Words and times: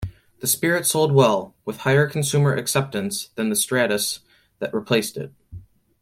The 0.39 0.47
Spirit 0.47 0.87
sold 0.87 1.11
well; 1.13 1.53
with 1.63 1.81
higher 1.81 2.07
consumer 2.07 2.55
acceptance 2.55 3.27
than 3.35 3.49
the 3.49 3.55
Stratus 3.55 4.21
that 4.57 4.73
replaced 4.73 5.15
it. 5.15 5.31